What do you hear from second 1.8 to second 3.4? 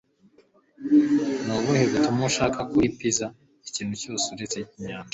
butumwa ushaka kuri pizza?